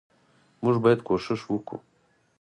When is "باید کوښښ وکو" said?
0.83-1.77